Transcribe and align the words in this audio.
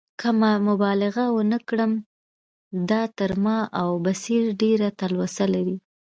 که 0.19 0.29
مبالغه 0.67 1.23
ونه 1.35 1.57
کړم، 1.67 1.91
دا 2.89 3.01
تر 3.17 3.31
ما 3.43 3.57
او 3.81 3.89
بصیر 4.05 4.43
ډېره 4.61 4.87
تلوسه 4.99 5.45
لري. 5.53 5.77